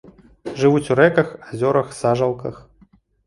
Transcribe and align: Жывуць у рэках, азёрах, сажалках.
Жывуць 0.61 0.91
у 0.95 0.97
рэках, 0.99 1.29
азёрах, 1.51 1.93
сажалках. 2.01 2.55